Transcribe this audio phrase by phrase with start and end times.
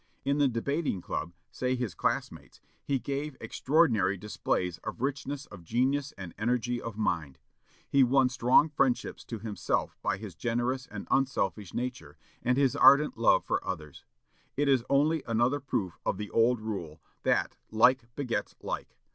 [0.25, 6.11] In the debating club, say his classmates, "he gave extraordinary displays of richness of genius
[6.17, 7.37] and energy of mind."
[7.87, 13.15] He won strong friendships to himself by his generous and unselfish nature, and his ardent
[13.15, 14.03] love for others.
[14.57, 18.97] It is only another proof of the old rule, that "Like begets like."